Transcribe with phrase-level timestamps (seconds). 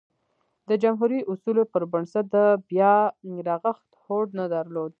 [0.69, 2.37] د جمهوري اصولو پربنسټ د
[2.69, 2.93] بیا
[3.47, 4.89] رغښت هوډ نه درلود.